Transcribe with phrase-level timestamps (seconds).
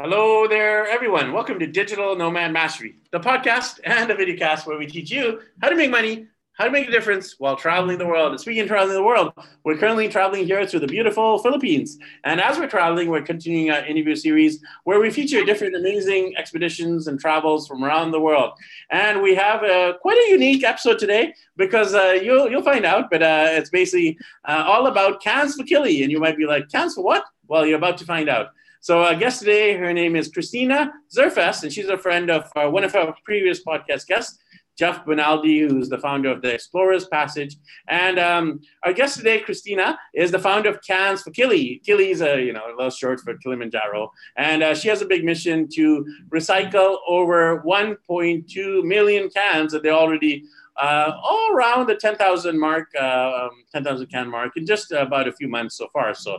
[0.00, 1.32] Hello there, everyone.
[1.32, 5.70] Welcome to Digital Nomad Mastery, the podcast and the videocast where we teach you how
[5.70, 8.30] to make money, how to make a difference while traveling the world.
[8.30, 9.32] And speaking of traveling the world,
[9.64, 11.98] we're currently traveling here through the beautiful Philippines.
[12.22, 17.08] And as we're traveling, we're continuing our interview series where we feature different amazing expeditions
[17.08, 18.52] and travels from around the world.
[18.92, 23.10] And we have a, quite a unique episode today because uh, you'll, you'll find out,
[23.10, 26.04] but uh, it's basically uh, all about cans for Kili.
[26.04, 27.24] And you might be like, cans for what?
[27.48, 28.50] Well, you're about to find out.
[28.80, 32.70] So our guest today, her name is Christina Zerfest, and she's a friend of uh,
[32.70, 34.38] one of our previous podcast guests,
[34.78, 37.56] Jeff Bonaldi, who's the founder of the Explorers Passage.
[37.88, 41.82] And um, our guest today, Christina, is the founder of Cans for Kili.
[41.84, 45.06] Kili is a you know a little short for Kilimanjaro, and uh, she has a
[45.06, 50.44] big mission to recycle over 1.2 million cans that they already.
[50.80, 55.32] Uh, all around the 10,000 mark, uh, um, 10,000 can mark in just about a
[55.32, 56.14] few months so far.
[56.14, 56.38] So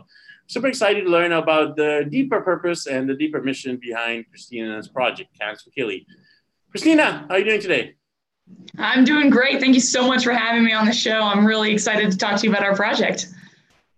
[0.50, 5.30] super excited to learn about the deeper purpose and the deeper mission behind Christina's project,
[5.40, 6.04] Cans for Kili.
[6.70, 7.94] Christina, how are you doing today?
[8.76, 9.60] I'm doing great.
[9.60, 11.22] Thank you so much for having me on the show.
[11.22, 13.28] I'm really excited to talk to you about our project.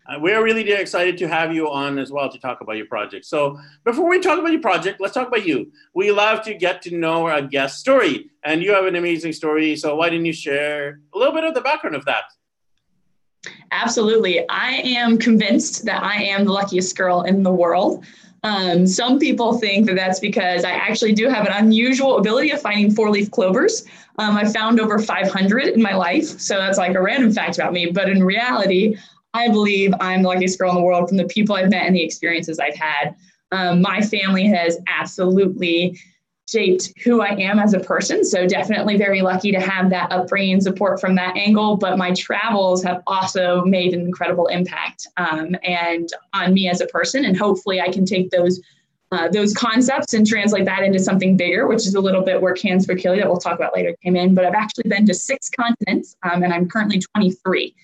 [0.07, 3.25] Uh, we're really excited to have you on as well to talk about your project.
[3.25, 5.73] So, before we talk about your project, let's talk about you.
[5.95, 9.75] We love to get to know our guest story, and you have an amazing story.
[9.77, 12.25] So, why didn't you share a little bit of the background of that?
[13.71, 14.49] Absolutely.
[14.49, 18.05] I am convinced that I am the luckiest girl in the world.
[18.45, 22.61] Um, some people think that that's because I actually do have an unusual ability of
[22.61, 23.85] finding four leaf clovers.
[24.19, 26.25] Um, I found over 500 in my life.
[26.41, 27.87] So that's like a random fact about me.
[27.87, 28.97] But in reality,
[29.35, 31.95] I believe I'm the luckiest girl in the world from the people I've met and
[31.95, 33.15] the experiences I've had.
[33.53, 35.99] Um, my family has absolutely
[36.49, 38.25] shaped who I am as a person.
[38.25, 41.77] So definitely very lucky to have that upbringing support from that angle.
[41.77, 46.87] But my travels have also made an incredible impact um, and on me as a
[46.87, 47.25] person.
[47.25, 48.61] And hopefully I can take those
[49.13, 52.55] uh, those concepts and translate that into something bigger, which is a little bit where
[52.55, 54.35] Cans for Kili that we'll talk about later came in.
[54.35, 57.75] But I've actually been to six continents um, and I'm currently 23.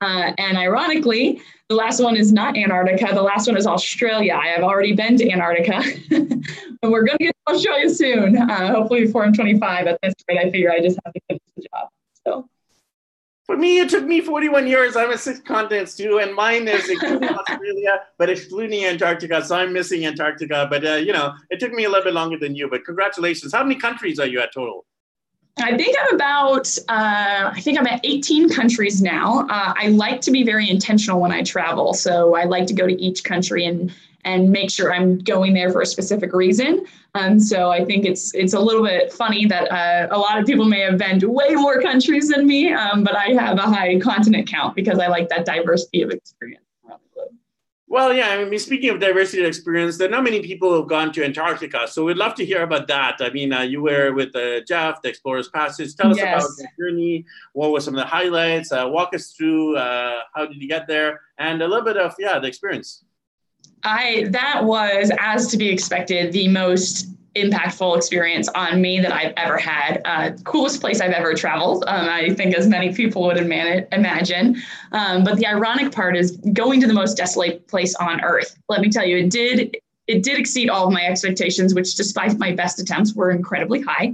[0.00, 3.14] Uh, and ironically, the last one is not Antarctica.
[3.14, 4.34] The last one is Australia.
[4.34, 6.46] I have already been to Antarctica, and
[6.82, 8.36] we're going to get to Australia soon.
[8.36, 9.86] Uh, hopefully before I'm 25.
[9.86, 11.88] At this point, I figure I just have to finish the job.
[12.26, 12.48] So.
[13.44, 14.96] For me, it took me 41 years.
[14.96, 19.44] I'm a six continents too, and mine is including Australia, but excluding Antarctica.
[19.44, 20.68] So I'm missing Antarctica.
[20.70, 22.70] But uh, you know, it took me a little bit longer than you.
[22.70, 23.52] But congratulations!
[23.52, 24.86] How many countries are you at total?
[25.58, 29.46] I think I'm about, uh, I think I'm at 18 countries now.
[29.50, 31.92] Uh, I like to be very intentional when I travel.
[31.92, 33.92] So I like to go to each country and
[34.24, 36.84] and make sure I'm going there for a specific reason.
[37.14, 40.46] Um, so I think it's it's a little bit funny that uh, a lot of
[40.46, 43.62] people may have been to way more countries than me, um, but I have a
[43.62, 46.64] high continent count because I like that diversity of experience.
[47.90, 50.76] Well, yeah, I mean, speaking of diversity of experience, there are not many people who
[50.76, 51.88] have gone to Antarctica.
[51.88, 53.16] So we'd love to hear about that.
[53.18, 55.96] I mean, uh, you were with uh, Jeff, the Explorers Passage.
[55.96, 56.44] Tell us yes.
[56.44, 57.26] about the journey.
[57.52, 58.70] What were some of the highlights?
[58.70, 62.14] Uh, walk us through uh, how did you get there and a little bit of,
[62.16, 63.04] yeah, the experience.
[63.82, 69.32] I that was, as to be expected, the most impactful experience on me that I've
[69.36, 70.02] ever had.
[70.04, 74.60] Uh, coolest place I've ever traveled, um, I think, as many people would imagine.
[74.92, 78.56] Um, but the ironic part is going to the most desolate place on earth.
[78.68, 79.76] Let me tell you, it did
[80.06, 84.12] it did exceed all of my expectations, which, despite my best attempts, were incredibly high.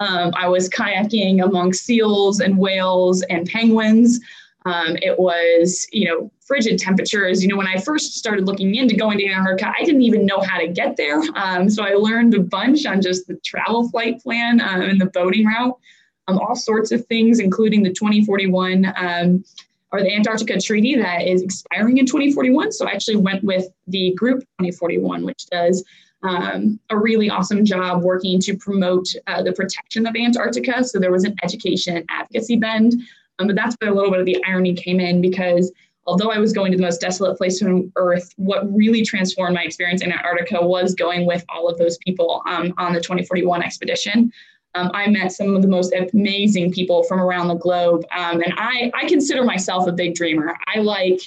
[0.00, 4.20] Um, I was kayaking among seals and whales and penguins.
[4.66, 7.40] Um, it was, you know, frigid temperatures.
[7.40, 10.40] You know, when I first started looking into going to Antarctica, I didn't even know
[10.40, 11.22] how to get there.
[11.36, 15.06] Um, so I learned a bunch on just the travel flight plan um, and the
[15.06, 15.78] boating route,
[16.26, 19.44] um, all sorts of things, including the 2041 um,
[19.92, 22.72] or the Antarctica Treaty that is expiring in 2041.
[22.72, 25.84] So I actually went with the group 2041, which does
[26.24, 30.82] um, a really awesome job working to promote uh, the protection of Antarctica.
[30.82, 33.00] So there was an education advocacy bend
[33.38, 35.72] um, but that's where a little bit of the irony came in because
[36.06, 39.62] although I was going to the most desolate place on earth, what really transformed my
[39.62, 44.32] experience in Antarctica was going with all of those people um, on the 2041 expedition.
[44.74, 48.04] Um, I met some of the most amazing people from around the globe.
[48.16, 50.54] Um, and I, I consider myself a big dreamer.
[50.74, 51.20] I like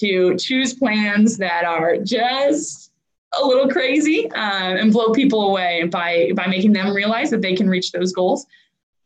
[0.00, 2.92] to choose plans that are just
[3.40, 7.54] a little crazy um, and blow people away by, by making them realize that they
[7.54, 8.46] can reach those goals.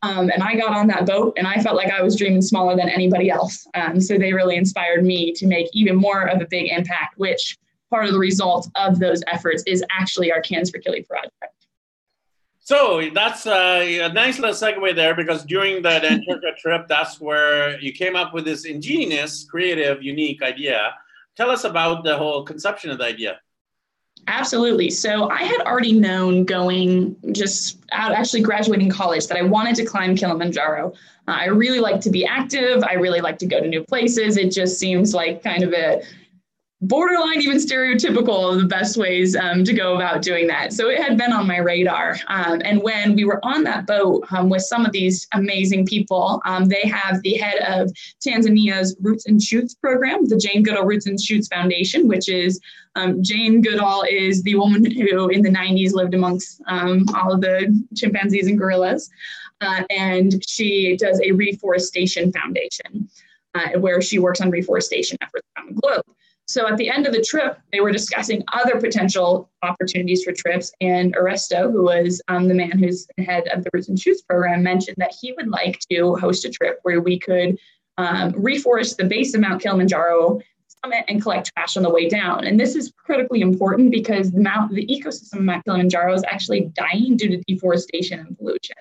[0.05, 2.77] Um, and I got on that boat and I felt like I was dreaming smaller
[2.77, 3.67] than anybody else.
[3.73, 7.56] Um, so they really inspired me to make even more of a big impact, which
[7.89, 11.35] part of the result of those efforts is actually our Cans for Kili project.
[12.61, 17.93] So that's a nice little segue there because during that Antarctica trip, that's where you
[17.93, 20.95] came up with this ingenious, creative, unique idea.
[21.35, 23.41] Tell us about the whole conception of the idea.
[24.26, 24.91] Absolutely.
[24.91, 29.85] So I had already known going just out, actually graduating college, that I wanted to
[29.85, 30.93] climb Kilimanjaro.
[31.29, 32.82] Uh, I really like to be active.
[32.85, 34.37] I really like to go to new places.
[34.37, 36.03] It just seems like kind of a
[36.86, 40.72] borderline even stereotypical of the best ways um, to go about doing that.
[40.72, 42.16] So it had been on my radar.
[42.28, 46.42] Um, and when we were on that boat um, with some of these amazing people,
[46.44, 47.90] um, they have the head of
[48.25, 52.60] Tanzania's Roots and Shoots program, the Jane Goodall Roots and Shoots Foundation, which is
[52.96, 57.40] um, Jane Goodall is the woman who in the 90s lived amongst um, all of
[57.40, 59.10] the chimpanzees and gorillas.
[59.60, 63.08] Uh, and she does a reforestation foundation
[63.54, 66.04] uh, where she works on reforestation efforts around the globe.
[66.46, 70.73] So at the end of the trip, they were discussing other potential opportunities for trips.
[70.81, 74.62] And Oresto, who was um, the man who's head of the Roots and Shoots program,
[74.62, 77.58] mentioned that he would like to host a trip where we could
[77.96, 80.41] um, reforest the base of Mount Kilimanjaro
[80.85, 82.44] summit and collect trash on the way down.
[82.44, 86.73] And this is critically important because the, Mount, the ecosystem of Mount Kilimanjaro is actually
[86.75, 88.76] dying due to deforestation and pollution.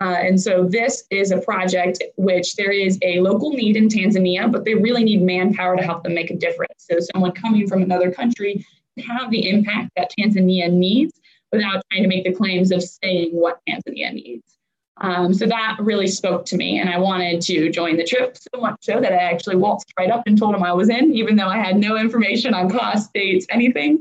[0.00, 4.50] Uh, and so this is a project which there is a local need in Tanzania,
[4.50, 6.86] but they really need manpower to help them make a difference.
[6.88, 8.64] So someone coming from another country
[8.96, 11.20] can have the impact that Tanzania needs
[11.52, 14.58] without trying to make the claims of saying what Tanzania needs.
[15.00, 18.60] Um, so that really spoke to me, and I wanted to join the trip so
[18.60, 21.36] much so that I actually waltzed right up and told him I was in, even
[21.36, 24.00] though I had no information on cost, dates, anything.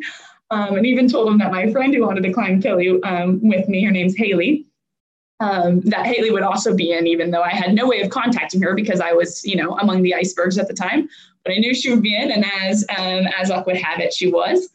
[0.50, 3.68] Um, and even told him that my friend who wanted to climb Kili um, with
[3.68, 4.66] me, her name's Haley,
[5.40, 8.62] um, that Haley would also be in, even though I had no way of contacting
[8.62, 11.08] her because I was, you know, among the icebergs at the time.
[11.44, 14.14] But I knew she would be in, and as um, as luck would have it,
[14.14, 14.70] she was.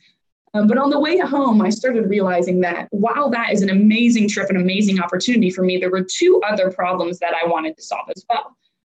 [0.54, 4.28] Um, but on the way home, I started realizing that while that is an amazing
[4.28, 7.82] trip, an amazing opportunity for me, there were two other problems that I wanted to
[7.82, 8.56] solve as well.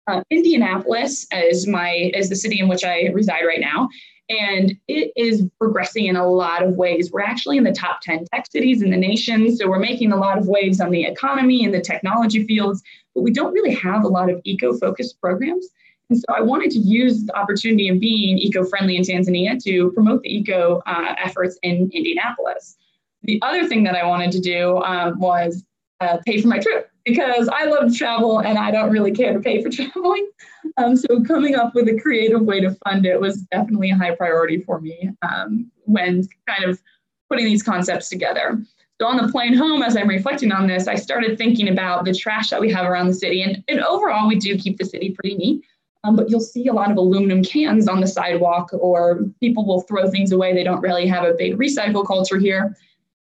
[0.07, 3.89] Uh, Indianapolis is my is the city in which I reside right now,
[4.29, 7.11] and it is progressing in a lot of ways.
[7.11, 9.55] We're actually in the top 10 tech cities in the nation.
[9.57, 12.83] So we're making a lot of waves on the economy and the technology fields,
[13.15, 15.67] but we don't really have a lot of eco focused programs.
[16.09, 19.91] And so I wanted to use the opportunity of being eco friendly in Tanzania to
[19.93, 22.77] promote the eco uh, efforts in Indianapolis.
[23.23, 25.65] The other thing that I wanted to do um, was
[26.01, 29.33] uh, pay for my trip because I love to travel and I don't really care
[29.33, 30.31] to pay for traveling.
[30.77, 34.15] Um, so coming up with a creative way to fund it was definitely a high
[34.15, 36.81] priority for me um, when kind of
[37.29, 38.63] putting these concepts together.
[39.01, 42.15] So on the plane home, as I'm reflecting on this, I started thinking about the
[42.15, 43.43] trash that we have around the city.
[43.43, 45.65] And, and overall, we do keep the city pretty neat.
[46.05, 49.83] Um, but you'll see a lot of aluminum cans on the sidewalk, or people will
[49.83, 50.53] throw things away.
[50.53, 52.77] They don't really have a big recycle culture here.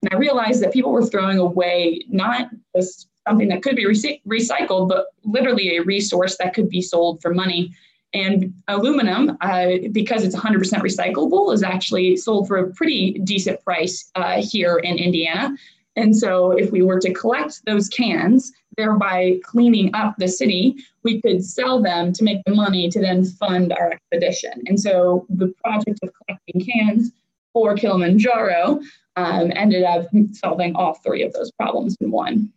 [0.02, 4.90] And I realized that people were throwing away not just something that could be recycled,
[4.90, 7.74] but literally a resource that could be sold for money.
[8.14, 14.12] And aluminum, uh, because it's 100% recyclable, is actually sold for a pretty decent price
[14.14, 15.56] uh, here in Indiana.
[15.96, 21.22] And so, if we were to collect those cans, thereby cleaning up the city, we
[21.22, 24.64] could sell them to make the money to then fund our expedition.
[24.66, 27.12] And so, the project of collecting cans
[27.54, 28.80] for Kilimanjaro
[29.16, 32.52] um, ended up solving all three of those problems in one.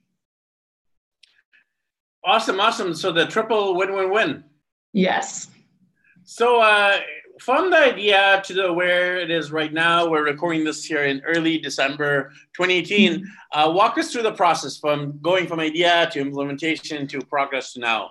[2.26, 2.92] Awesome, awesome.
[2.92, 4.42] So the triple win-win-win.
[4.92, 5.48] Yes.
[6.24, 6.98] So uh,
[7.38, 11.20] from the idea to the where it is right now, we're recording this here in
[11.20, 13.12] early December 2018.
[13.12, 13.24] Mm-hmm.
[13.52, 17.80] Uh, walk us through the process from going from idea to implementation to progress to
[17.80, 18.10] now.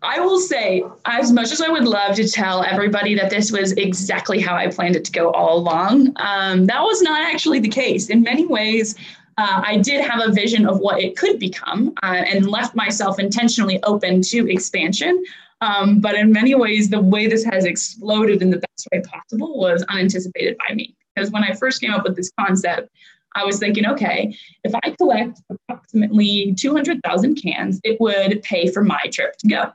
[0.00, 3.72] I will say, as much as I would love to tell everybody that this was
[3.72, 7.68] exactly how I planned it to go all along, um, that was not actually the
[7.68, 8.10] case.
[8.10, 8.94] In many ways,
[9.36, 13.18] uh, I did have a vision of what it could become uh, and left myself
[13.18, 15.22] intentionally open to expansion.
[15.60, 19.58] Um, but in many ways, the way this has exploded in the best way possible
[19.58, 20.94] was unanticipated by me.
[21.14, 22.90] Because when I first came up with this concept,
[23.34, 29.00] I was thinking, okay, if I collect approximately 200,000 cans, it would pay for my
[29.10, 29.72] trip to go.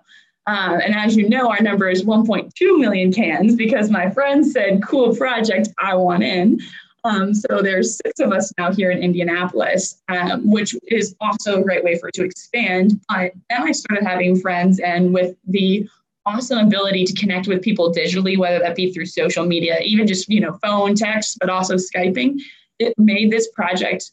[0.48, 4.82] Uh, and as you know, our number is 1.2 million cans because my friends said,
[4.82, 6.60] cool project, I want in.
[7.04, 11.64] Um, so there's six of us now here in Indianapolis, um, which is also a
[11.64, 13.00] great way for it to expand.
[13.08, 15.88] But then I started having friends, and with the
[16.26, 20.30] awesome ability to connect with people digitally, whether that be through social media, even just
[20.30, 22.40] you know phone, text, but also skyping,
[22.80, 24.12] it made this project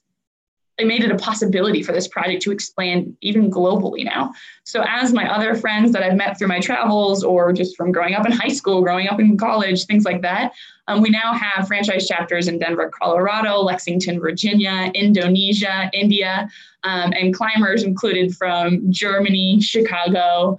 [0.79, 4.35] it made it a possibility for this project to expand even globally now.
[4.65, 8.15] So, as my other friends that I've met through my travels or just from growing
[8.15, 10.53] up in high school, growing up in college, things like that,
[10.89, 16.49] um, we now have franchise chapters in Denver, Colorado, Lexington, Virginia, Indonesia, India,
[16.85, 20.57] um, and climbers included from Germany, Chicago,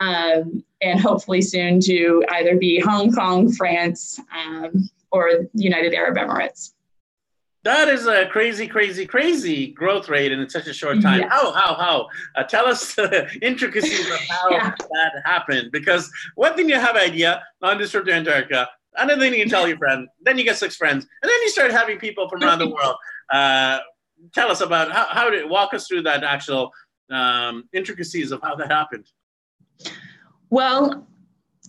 [0.00, 6.72] um, and hopefully soon to either be Hong Kong, France, um, or United Arab Emirates.
[7.64, 11.22] That is a crazy, crazy, crazy growth rate in such a short time.
[11.22, 12.08] How, how, how?
[12.36, 14.74] Uh, tell us the intricacies of how yeah.
[14.78, 15.72] that happened.
[15.72, 19.50] Because one thing you have idea on this trip to Antarctica, another thing you can
[19.50, 22.42] tell your friend, then you get six friends, and then you start having people from
[22.42, 22.96] around the world.
[23.32, 23.78] Uh,
[24.32, 26.72] tell us about how, how did walk us through that actual
[27.10, 29.06] um, intricacies of how that happened.
[30.50, 31.06] Well,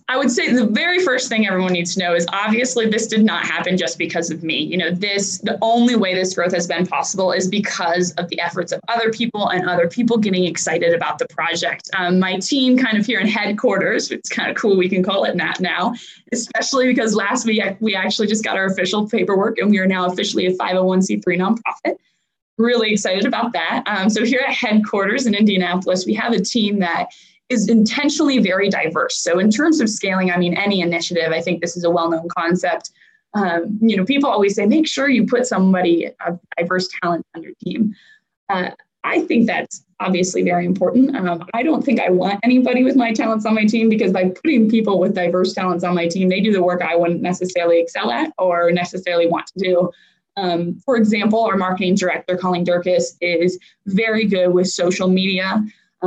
[0.08, 3.24] I would say the very first thing everyone needs to know is obviously this did
[3.24, 4.58] not happen just because of me.
[4.58, 8.38] You know, this the only way this growth has been possible is because of the
[8.40, 11.90] efforts of other people and other people getting excited about the project.
[11.96, 15.24] Um, my team, kind of here in headquarters, it's kind of cool we can call
[15.24, 15.94] it that now,
[16.32, 20.06] especially because last week we actually just got our official paperwork and we are now
[20.06, 21.96] officially a 501c3 nonprofit.
[22.58, 23.82] Really excited about that.
[23.86, 27.08] Um, so here at headquarters in Indianapolis, we have a team that
[27.48, 29.18] is intentionally very diverse.
[29.18, 32.28] So in terms of scaling, I mean, any initiative, I think this is a well-known
[32.36, 32.90] concept.
[33.34, 37.42] Um, you know, people always say, make sure you put somebody of diverse talent on
[37.42, 37.94] your team.
[38.48, 38.70] Uh,
[39.04, 41.14] I think that's obviously very important.
[41.16, 44.30] Um, I don't think I want anybody with my talents on my team because by
[44.30, 47.80] putting people with diverse talents on my team, they do the work I wouldn't necessarily
[47.80, 49.90] excel at or necessarily want to do.
[50.36, 55.64] Um, for example, our marketing director, Colleen Durkis, is very good with social media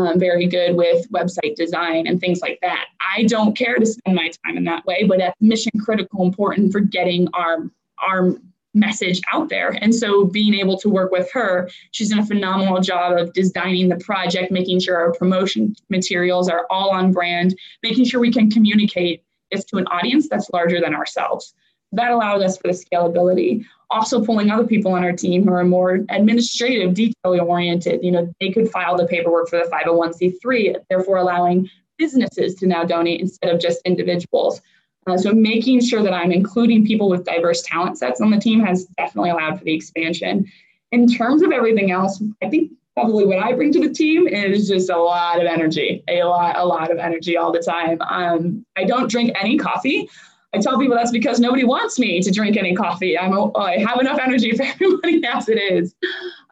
[0.08, 2.86] um, very good with website design and things like that.
[3.15, 6.72] I don't care to spend my time in that way, but that's mission critical important
[6.72, 7.70] for getting our
[8.08, 8.36] our
[8.74, 9.72] message out there.
[9.82, 13.89] And so being able to work with her, she's done a phenomenal job of designing
[13.89, 18.50] the project, making sure our promotion materials are all on brand, making sure we can
[18.50, 21.56] communicate this to an audience that's larger than ourselves.
[21.91, 25.63] That allowed us for the scalability also pulling other people on our team who are
[25.63, 28.03] more administrative, detail oriented.
[28.03, 32.84] You know, they could file the paperwork for the 501c3, therefore allowing businesses to now
[32.84, 34.62] donate instead of just individuals.
[35.08, 38.63] Uh, so making sure that I'm including people with diverse talent sets on the team
[38.63, 40.46] has definitely allowed for the expansion.
[40.91, 44.67] In terms of everything else, I think probably what I bring to the team is
[44.67, 47.98] just a lot of energy, a lot, a lot of energy all the time.
[48.01, 50.10] Um, I don't drink any coffee.
[50.53, 53.18] I tell people that's because nobody wants me to drink any coffee.
[53.18, 55.96] I'm I have enough energy for everybody as it is.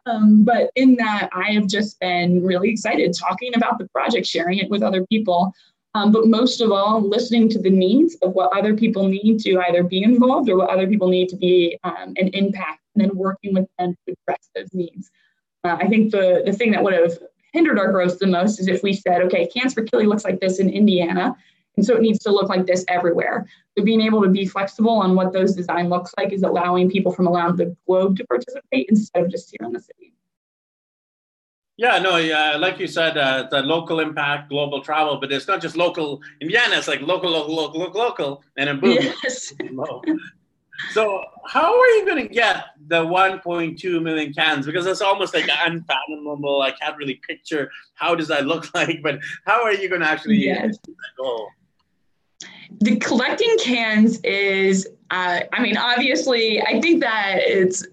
[0.06, 4.58] Um, but in that, I have just been really excited talking about the project, sharing
[4.58, 5.52] it with other people.
[5.94, 9.58] Um, but most of all, listening to the needs of what other people need to
[9.68, 13.16] either be involved or what other people need to be um, an impact, and then
[13.16, 15.10] working with them to address those needs.
[15.64, 17.18] Uh, I think the, the thing that would have
[17.52, 20.40] hindered our growth the most is if we said, okay, Cans for Kili looks like
[20.40, 21.34] this in Indiana,
[21.78, 23.46] and so it needs to look like this everywhere.
[23.76, 27.12] So being able to be flexible on what those design looks like is allowing people
[27.12, 30.12] from around the globe to participate instead of just here in the city.
[31.76, 35.60] Yeah, no, yeah, like you said, uh, the local impact, global travel, but it's not
[35.60, 36.74] just local Indiana.
[36.74, 38.98] It's like local, local, local, local, local, and then boom.
[39.00, 39.54] Yes.
[40.90, 44.66] so, how are you going to get the 1.2 million cans?
[44.66, 46.60] Because it's almost like unfathomable.
[46.60, 50.08] I can't really picture how does that look like, but how are you going to
[50.08, 50.76] actually yes.
[50.84, 51.48] that goal?
[52.80, 57.86] The collecting cans is uh, i mean obviously i think that it's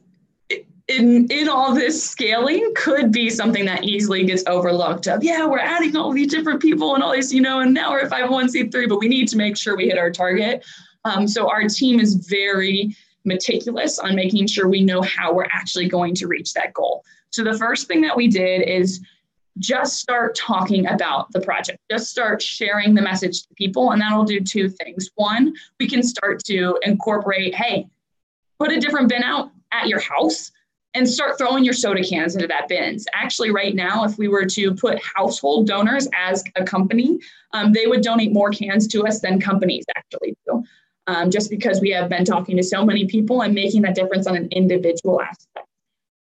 [0.87, 5.57] in in all this scaling could be something that easily gets overlooked of yeah we're
[5.57, 8.99] adding all these different people and all these you know and now we're 501c3 but
[8.99, 10.65] we need to make sure we hit our target.
[11.05, 15.87] Um, so our team is very meticulous on making sure we know how we're actually
[15.87, 17.03] going to reach that goal.
[17.31, 19.01] So the first thing that we did is
[19.59, 21.79] just start talking about the project.
[21.89, 25.09] Just start sharing the message to people, and that'll do two things.
[25.15, 27.87] One, we can start to incorporate, hey,
[28.59, 30.51] put a different bin out at your house
[30.93, 33.05] and start throwing your soda cans into that bins.
[33.13, 37.19] Actually, right now, if we were to put household donors as a company,
[37.53, 40.63] um, they would donate more cans to us than companies actually do.
[41.07, 44.25] Um, just because we have been talking to so many people and making that difference
[44.25, 45.64] on an individual aspect.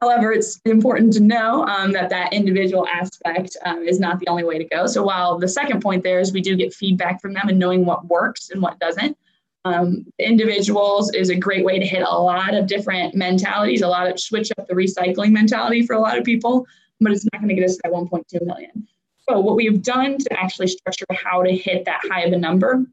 [0.01, 4.43] However, it's important to know um, that that individual aspect um, is not the only
[4.43, 4.87] way to go.
[4.87, 7.85] So while the second point there is we do get feedback from them and knowing
[7.85, 9.15] what works and what doesn't,
[9.63, 14.09] um, individuals is a great way to hit a lot of different mentalities, a lot
[14.09, 16.65] of switch up the recycling mentality for a lot of people,
[16.99, 18.87] but it's not going to get us that 1.2 million.
[19.29, 22.37] So what we have done to actually structure how to hit that high of a
[22.37, 22.83] number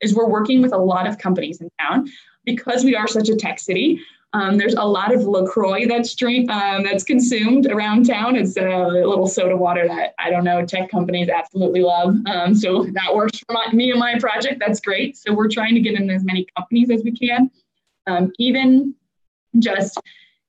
[0.00, 2.08] is we're working with a lot of companies in town
[2.44, 4.00] because we are such a tech city.
[4.34, 8.34] Um, there's a lot of LaCroix that's drink um, that's consumed around town.
[8.34, 12.16] It's a little soda water that I don't know tech companies absolutely love.
[12.26, 14.58] Um, so that works for my, me and my project.
[14.58, 15.16] That's great.
[15.18, 17.50] So we're trying to get in as many companies as we can.
[18.06, 18.94] Um, even
[19.58, 20.00] just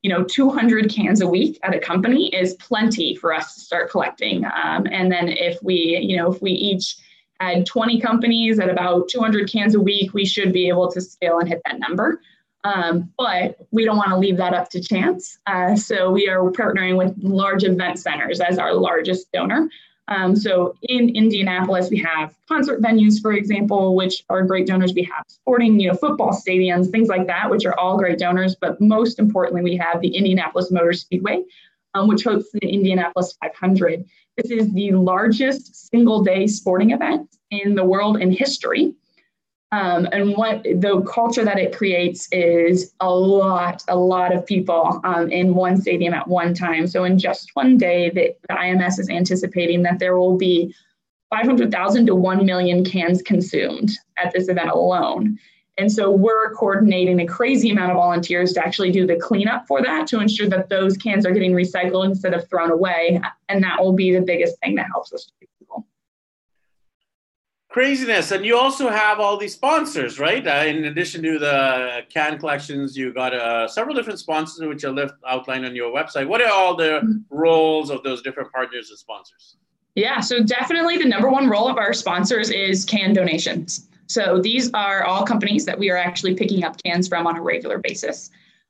[0.01, 3.91] you know 200 cans a week at a company is plenty for us to start
[3.91, 4.45] collecting.
[4.45, 6.95] Um, and then if we you know if we each
[7.39, 11.39] had 20 companies at about 200 cans a week, we should be able to scale
[11.39, 12.21] and hit that number.
[12.63, 15.37] Um, but we don't want to leave that up to chance.
[15.47, 19.69] Uh, so we are partnering with large event centers as our largest donor.
[20.07, 24.93] Um, so in Indianapolis, we have concert venues, for example, which are great donors.
[24.93, 28.55] We have sporting, you know, football stadiums, things like that, which are all great donors.
[28.59, 31.43] But most importantly, we have the Indianapolis Motor Speedway,
[31.93, 34.03] um, which hosts the Indianapolis 500.
[34.35, 38.93] This is the largest single day sporting event in the world in history.
[39.73, 45.01] Um, and what the culture that it creates is a lot, a lot of people
[45.03, 46.85] um, in one stadium at one time.
[46.85, 50.75] So in just one day, the, the IMS is anticipating that there will be
[51.31, 53.89] 500,000 to 1 million cans consumed
[54.23, 55.39] at this event alone.
[55.79, 59.81] And so we're coordinating a crazy amount of volunteers to actually do the cleanup for
[59.81, 63.19] that to ensure that those cans are getting recycled instead of thrown away.
[63.49, 65.31] And that will be the biggest thing that helps us
[67.73, 68.29] craziness.
[68.29, 70.47] And you also have all these sponsors right?
[70.47, 74.91] Uh, in addition to the can collections you got uh, several different sponsors which are
[74.91, 76.27] left outlined on your website.
[76.27, 77.17] What are all the mm-hmm.
[77.29, 79.57] roles of those different partners and sponsors?
[79.95, 83.89] Yeah so definitely the number one role of our sponsors is can donations.
[84.05, 87.41] So these are all companies that we are actually picking up cans from on a
[87.41, 88.29] regular basis.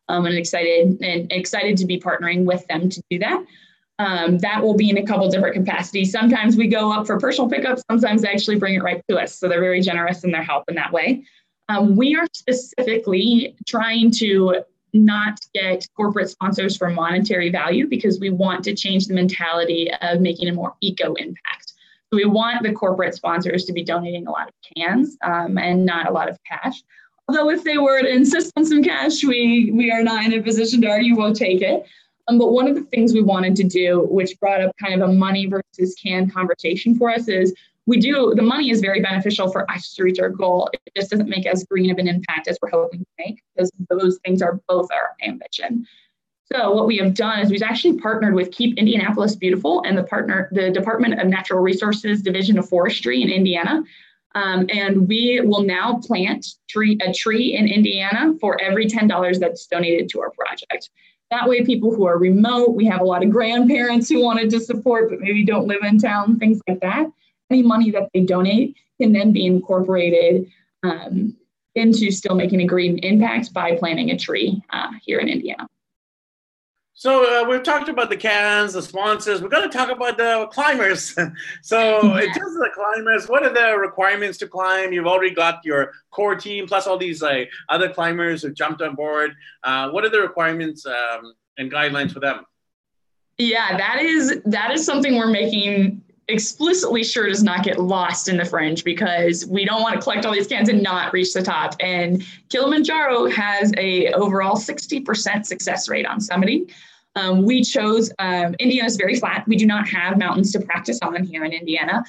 [0.09, 3.43] Um, and excited and excited to be partnering with them to do that
[3.99, 6.11] um, that will be in a couple different capacities.
[6.11, 9.37] Sometimes we go up for personal pickups, sometimes they actually bring it right to us.
[9.37, 11.23] So they're very generous in their help in that way.
[11.69, 18.29] Um, we are specifically trying to not get corporate sponsors for monetary value because we
[18.29, 21.73] want to change the mentality of making a more eco impact.
[22.11, 25.83] So we want the corporate sponsors to be donating a lot of cans um, and
[25.83, 26.83] not a lot of cash.
[27.27, 30.43] Although if they were to insist on some cash, we we are not in a
[30.43, 31.85] position to argue we'll take it.
[32.27, 35.09] Um, but one of the things we wanted to do, which brought up kind of
[35.09, 37.53] a money versus can conversation for us, is
[37.85, 40.69] we do the money is very beneficial for us to reach our goal.
[40.71, 43.71] It just doesn't make as green of an impact as we're hoping to make because
[43.89, 45.85] those things are both our ambition.
[46.51, 50.03] So what we have done is we've actually partnered with Keep Indianapolis Beautiful and the
[50.03, 53.83] partner, the Department of Natural Resources Division of Forestry in Indiana.
[54.35, 59.67] Um, and we will now plant tree, a tree in Indiana for every $10 that's
[59.67, 60.89] donated to our project.
[61.31, 64.59] That way, people who are remote, we have a lot of grandparents who wanted to
[64.59, 67.07] support but maybe don't live in town, things like that.
[67.49, 70.51] Any money that they donate can then be incorporated
[70.83, 71.35] um,
[71.75, 75.67] into still making a green impact by planting a tree uh, here in Indiana.
[77.03, 79.41] So uh, we've talked about the cans, the sponsors.
[79.41, 81.13] We're going to talk about the climbers.
[81.61, 82.21] so yeah.
[82.21, 84.93] in terms of the climbers, what are the requirements to climb?
[84.93, 88.95] You've already got your core team plus all these like other climbers who jumped on
[88.95, 89.35] board.
[89.65, 92.45] Uh, what are the requirements um, and guidelines for them?
[93.37, 98.37] Yeah, that is that is something we're making explicitly sure does not get lost in
[98.37, 101.43] the fringe because we don't want to collect all these cans and not reach the
[101.43, 101.75] top.
[101.81, 106.71] And Kilimanjaro has a overall 60% success rate on summiting.
[107.15, 109.47] Um, we chose um, Indiana is very flat.
[109.47, 112.03] We do not have mountains to practice on here in Indiana.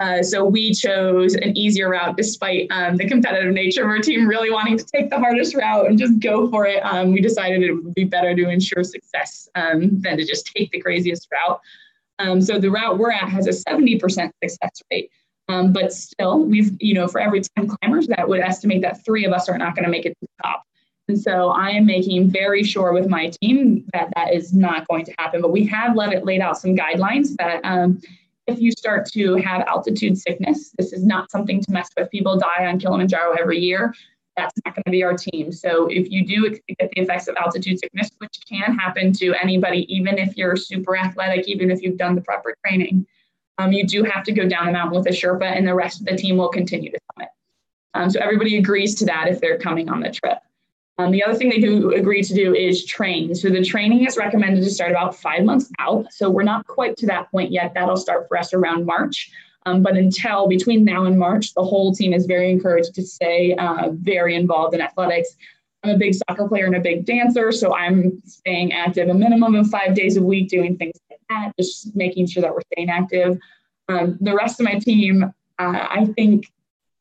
[0.00, 4.26] Uh, so we chose an easier route despite um, the competitive nature of our team
[4.26, 6.80] really wanting to take the hardest route and just go for it.
[6.80, 10.70] Um, we decided it would be better to ensure success um, than to just take
[10.72, 11.60] the craziest route.
[12.18, 14.00] Um, so the route we're at has a 70%
[14.42, 15.10] success rate.
[15.48, 19.24] Um, but still, we've, you know, for every 10 climbers, that would estimate that three
[19.24, 20.62] of us are not going to make it to the top.
[21.10, 25.04] And so I am making very sure with my team that that is not going
[25.06, 25.42] to happen.
[25.42, 28.00] But we have let it laid out some guidelines that um,
[28.46, 32.08] if you start to have altitude sickness, this is not something to mess with.
[32.12, 33.92] People die on Kilimanjaro every year
[34.36, 35.50] that's not going to be our team.
[35.50, 39.92] So if you do get the effects of altitude sickness, which can happen to anybody,
[39.92, 43.04] even if you're super athletic, even if you've done the proper training,
[43.58, 45.98] um, you do have to go down the mountain with a Sherpa, and the rest
[46.00, 47.30] of the team will continue to summit.
[47.94, 50.38] Um, so everybody agrees to that if they're coming on the trip.
[51.00, 53.34] Um, the other thing they do agree to do is train.
[53.34, 56.12] So the training is recommended to start about five months out.
[56.12, 57.72] So we're not quite to that point yet.
[57.72, 59.30] That'll start for us around March.
[59.64, 63.54] Um, but until between now and March, the whole team is very encouraged to stay
[63.54, 65.36] uh, very involved in athletics.
[65.82, 69.54] I'm a big soccer player and a big dancer, so I'm staying active a minimum
[69.54, 72.90] of five days a week, doing things like that, just making sure that we're staying
[72.90, 73.38] active.
[73.88, 75.24] Um, the rest of my team,
[75.58, 76.46] uh, I think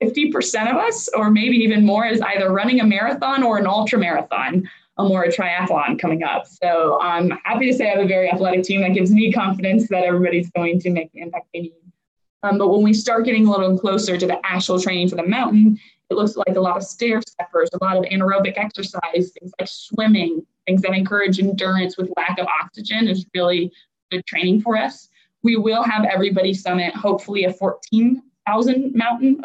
[0.02, 4.00] 50% of us, or maybe even more, is either running a marathon or an ultra
[4.00, 6.46] marathon or a triathlon coming up.
[6.46, 9.88] So I'm happy to say I have a very athletic team that gives me confidence
[9.90, 11.74] that everybody's going to make the impact they need.
[12.44, 15.26] Um, but when we start getting a little closer to the actual training for the
[15.26, 19.52] mountain, it looks like a lot of stair steppers, a lot of anaerobic exercise, things
[19.60, 23.72] like swimming, things that encourage endurance with lack of oxygen is really
[24.10, 25.10] good training for us.
[25.44, 29.42] We will have everybody summit, hopefully a 14,000 mountain,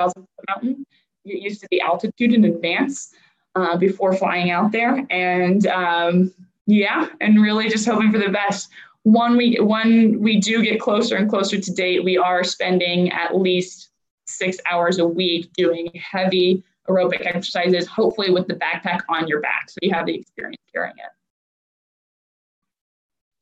[0.00, 0.86] 1,000 mountain,
[1.26, 3.12] get used to the altitude in advance.
[3.54, 5.06] uh, before flying out there.
[5.10, 6.32] And um,
[6.66, 8.70] yeah, and really just hoping for the best.
[9.02, 13.36] One we when we do get closer and closer to date, we are spending at
[13.36, 13.88] least
[14.26, 19.70] six hours a week doing heavy aerobic exercises, hopefully with the backpack on your back,
[19.70, 21.19] so you have the experience carrying it.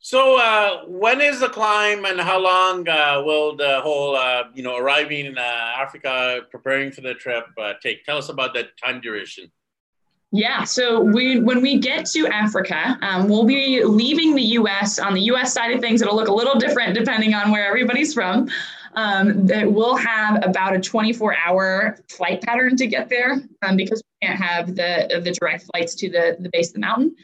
[0.09, 4.62] So, uh, when is the climb, and how long uh, will the whole, uh, you
[4.62, 5.42] know, arriving in uh,
[5.77, 8.07] Africa, preparing for the trip uh, take?
[8.07, 9.53] Tell us about that time duration.
[10.33, 14.99] Yeah, so we when we get to Africa, um, we'll be leaving the U.S.
[14.99, 15.53] On the U.S.
[15.53, 18.49] side of things, it'll look a little different depending on where everybody's from.
[18.94, 24.27] Um, that we'll have about a 24-hour flight pattern to get there um, because we
[24.27, 27.14] can't have the the direct flights to the the base of the mountain.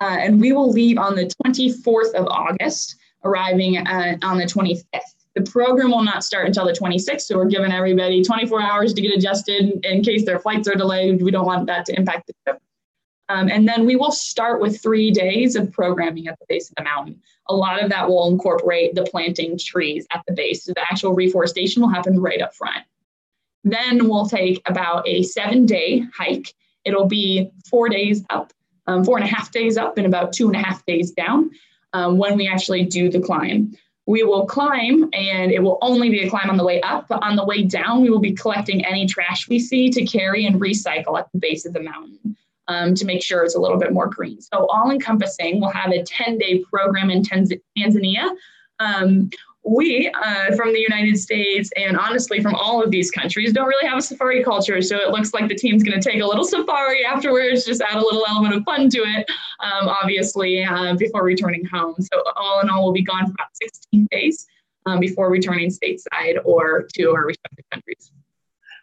[0.00, 5.00] Uh, and we will leave on the 24th of August, arriving uh, on the 25th.
[5.34, 9.02] The program will not start until the 26th, so we're giving everybody 24 hours to
[9.02, 11.22] get adjusted in case their flights are delayed.
[11.22, 12.62] We don't want that to impact the trip.
[13.28, 16.76] Um, and then we will start with three days of programming at the base of
[16.76, 17.20] the mountain.
[17.48, 20.64] A lot of that will incorporate the planting trees at the base.
[20.64, 22.84] So the actual reforestation will happen right up front.
[23.64, 26.54] Then we'll take about a seven day hike.
[26.84, 28.52] It'll be four days up
[28.86, 31.50] um, four and a half days up and about two and a half days down
[31.92, 33.76] um, when we actually do the climb.
[34.06, 37.22] We will climb and it will only be a climb on the way up, but
[37.22, 40.60] on the way down, we will be collecting any trash we see to carry and
[40.60, 42.36] recycle at the base of the mountain.
[42.66, 44.40] Um, to make sure it's a little bit more green.
[44.40, 48.30] So, all encompassing, we'll have a 10 day program in Tanzania.
[48.78, 49.28] Um,
[49.64, 53.88] we uh, from the United States and honestly from all of these countries don't really
[53.88, 54.80] have a safari culture.
[54.82, 57.96] So it looks like the team's going to take a little safari afterwards, just add
[57.96, 59.26] a little element of fun to it,
[59.60, 61.94] um, obviously, uh, before returning home.
[61.98, 64.46] So all in all, we'll be gone for about 16 days
[64.86, 68.12] um, before returning stateside or to our respective countries.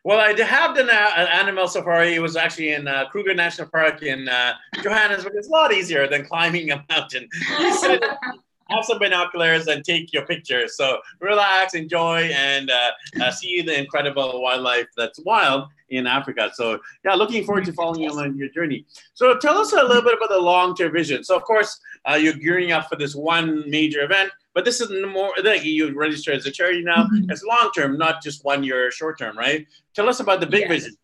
[0.04, 2.16] Well, I have done an animal safari.
[2.16, 5.34] It was actually in uh, Kruger National Park in uh, Johannesburg.
[5.36, 7.30] It's a lot easier than climbing a mountain.
[8.72, 10.78] have some binoculars and take your pictures.
[10.78, 16.52] So relax, enjoy, and uh, uh, see the incredible wildlife that's wild in Africa.
[16.54, 18.86] So yeah, looking forward to following you on your journey.
[19.14, 21.24] So tell us a little bit about the long-term vision.
[21.24, 21.80] So of course,
[22.10, 25.98] uh, you're gearing up for this one major event, but this is more like you
[25.98, 27.04] register as a charity now.
[27.04, 27.30] Mm-hmm.
[27.30, 29.68] It's long-term, not just one year short-term, right?
[29.94, 30.70] Tell us about the big yes.
[30.70, 30.98] vision.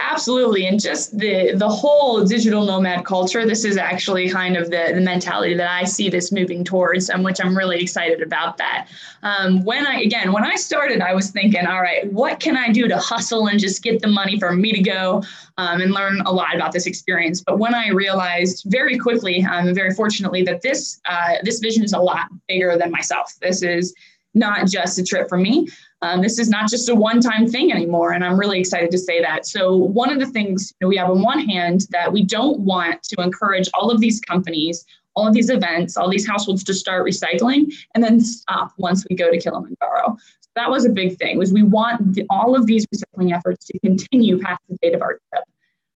[0.00, 0.66] Absolutely.
[0.66, 5.00] And just the the whole digital nomad culture, this is actually kind of the, the
[5.00, 8.88] mentality that I see this moving towards, and which I'm really excited about that.
[9.22, 12.72] Um, when I again, when I started, I was thinking, all right, what can I
[12.72, 15.22] do to hustle and just get the money for me to go
[15.58, 17.42] um, and learn a lot about this experience?
[17.42, 21.92] But when I realized very quickly, um, very fortunately, that this uh, this vision is
[21.92, 23.34] a lot bigger than myself.
[23.40, 23.94] This is
[24.32, 25.68] not just a trip for me.
[26.02, 28.12] Um, this is not just a one time thing anymore.
[28.12, 29.46] And I'm really excited to say that.
[29.46, 32.60] So, one of the things you know, we have on one hand that we don't
[32.60, 34.84] want to encourage all of these companies,
[35.14, 39.16] all of these events, all these households to start recycling and then stop once we
[39.16, 40.16] go to Kilimanjaro.
[40.40, 43.66] So that was a big thing was we want the, all of these recycling efforts
[43.66, 45.44] to continue past the date of our trip.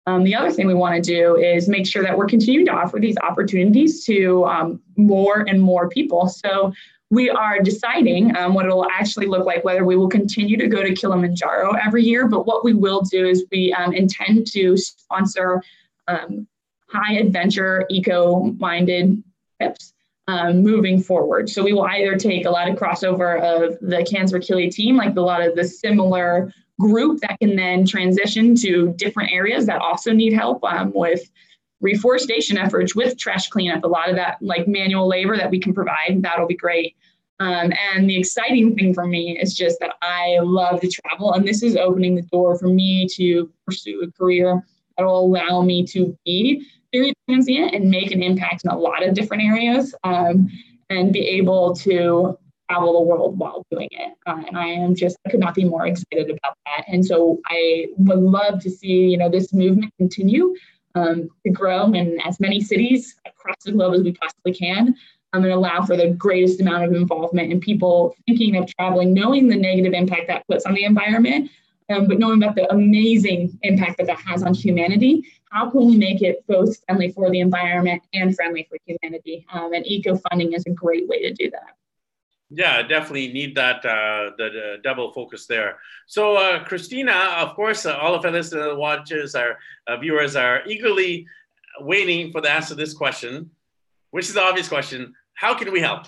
[0.06, 2.72] Um, the other thing we want to do is make sure that we're continuing to
[2.72, 6.28] offer these opportunities to um, more and more people.
[6.28, 6.72] So
[7.10, 10.82] we are deciding um, what it'll actually look like, whether we will continue to go
[10.82, 12.28] to Kilimanjaro every year.
[12.28, 15.62] But what we will do is we um, intend to sponsor
[16.06, 16.46] um,
[16.88, 19.22] high adventure, eco minded
[19.60, 19.92] trips.
[20.28, 21.50] Um, moving forward.
[21.50, 25.20] So we will either take a lot of crossover of the Kili team, like a
[25.20, 30.32] lot of the similar group that can then transition to different areas that also need
[30.32, 31.28] help um, with
[31.80, 35.72] reforestation efforts with trash cleanup, a lot of that like manual labor that we can
[35.74, 36.96] provide, that'll be great.
[37.38, 41.48] Um, and the exciting thing for me is just that I love to travel, and
[41.48, 44.62] this is opening the door for me to pursue a career
[44.98, 49.06] that will allow me to be very transient and make an impact in a lot
[49.06, 50.48] of different areas um,
[50.90, 52.36] and be able to
[52.68, 54.12] travel the world while doing it.
[54.26, 56.84] Uh, and I am just, I could not be more excited about that.
[56.88, 60.54] And so I would love to see, you know, this movement continue
[60.94, 64.96] um, to grow in as many cities across the globe as we possibly can
[65.32, 69.48] um, and allow for the greatest amount of involvement and people thinking of traveling, knowing
[69.48, 71.50] the negative impact that puts on the environment,
[71.90, 75.24] um, but knowing about the amazing impact that that has on humanity.
[75.50, 79.44] How can we make it both friendly for the environment and friendly for humanity?
[79.52, 81.76] Um, and eco funding is a great way to do that.
[82.52, 85.78] Yeah, definitely need that uh, the, double focus there.
[86.06, 90.66] So, uh, Christina, of course, uh, all of our listeners, watchers, our uh, viewers are
[90.66, 91.26] eagerly
[91.80, 93.50] waiting for the answer to this question,
[94.10, 96.06] which is the obvious question: How can we help?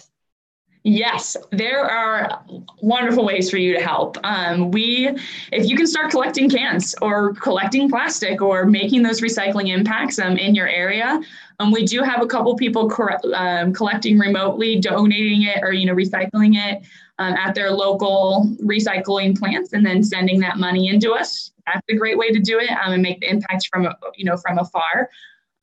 [0.84, 2.44] Yes, there are
[2.82, 4.18] wonderful ways for you to help.
[4.24, 5.16] Um, we,
[5.52, 10.36] if you can start collecting cans or collecting plastic or making those recycling impacts um,
[10.36, 11.20] in your area,
[11.58, 15.86] um, we do have a couple people cor- um, collecting remotely, donating it or you
[15.86, 16.82] know recycling it
[17.18, 21.52] um, at their local recycling plants, and then sending that money into us.
[21.66, 24.36] That's a great way to do it um, and make the impacts from you know
[24.36, 25.08] from afar.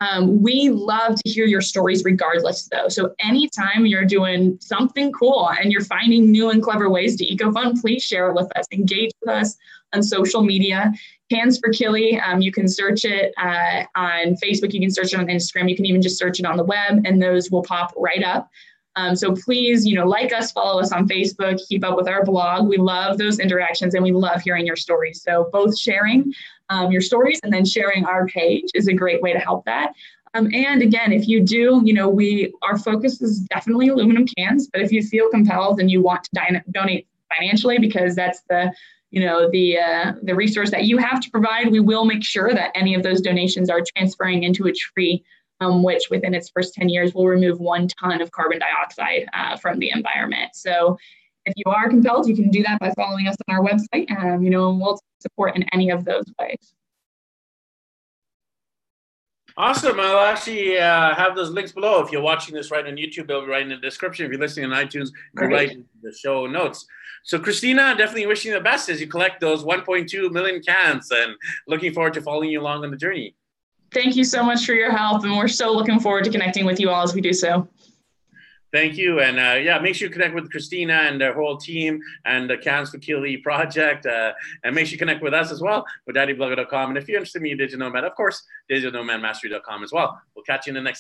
[0.02, 2.88] Um, we love to hear your stories regardless, though.
[2.88, 7.52] So, anytime you're doing something cool and you're finding new and clever ways to eco
[7.52, 8.65] fund, please share it with us.
[8.71, 9.58] Engage with us
[9.93, 10.93] on social media.
[11.31, 15.19] Cans for Kili, um, you can search it uh, on Facebook, you can search it
[15.19, 17.93] on Instagram, you can even just search it on the web, and those will pop
[17.95, 18.49] right up.
[18.95, 22.25] Um, so please, you know, like us, follow us on Facebook, keep up with our
[22.25, 22.67] blog.
[22.67, 25.21] We love those interactions and we love hearing your stories.
[25.21, 26.33] So both sharing
[26.69, 29.93] um, your stories and then sharing our page is a great way to help that.
[30.33, 34.67] Um, and again, if you do, you know, we our focus is definitely aluminum cans,
[34.67, 38.71] but if you feel compelled and you want to donate financially because that's the
[39.12, 42.54] you know the uh, the resource that you have to provide, we will make sure
[42.54, 45.24] that any of those donations are transferring into a tree,
[45.62, 49.58] um, which within its first 10 years will remove one ton of carbon dioxide uh,
[49.58, 50.52] from the environment.
[50.54, 50.98] So
[51.45, 54.12] if you are compelled, you can do that by following us on our website.
[54.12, 56.74] Um, you know, and we'll support in any of those ways.
[59.58, 60.00] Awesome.
[60.00, 62.02] I'll actually uh, have those links below.
[62.02, 64.26] If you're watching this right on YouTube, they'll be right in the description.
[64.26, 65.52] If you're listening on iTunes, you right.
[65.52, 66.86] write the show notes.
[67.23, 71.36] So, Christina, definitely wishing you the best as you collect those 1.2 million cans and
[71.67, 73.36] looking forward to following you along on the journey.
[73.91, 75.23] Thank you so much for your help.
[75.23, 77.67] And we're so looking forward to connecting with you all as we do so.
[78.71, 79.19] Thank you.
[79.19, 82.55] And uh, yeah, make sure you connect with Christina and her whole team and the
[82.55, 84.05] Cans for Kili project.
[84.05, 86.89] Uh, and make sure you connect with us as well with daddyblogger.com.
[86.89, 90.21] And if you're interested in me, Digital Nomad, of course, digitalnomadmastery.com as well.
[90.36, 90.97] We'll catch you in the next